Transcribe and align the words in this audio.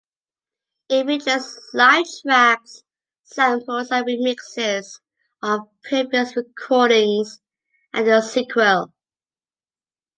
It 0.89 1.05
features 1.05 1.59
live 1.75 2.07
tracks, 2.23 2.81
samples 3.23 3.91
and 3.91 4.03
remixes 4.03 4.99
of 5.43 5.59
previous 5.83 6.35
recordings, 6.35 7.39
and 7.93 8.07
a 8.07 8.23
sequel. 8.23 8.91